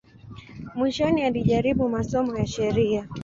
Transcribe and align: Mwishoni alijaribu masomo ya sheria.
Mwishoni 0.75 1.23
alijaribu 1.23 1.89
masomo 1.89 2.37
ya 2.37 2.47
sheria. 2.47 3.07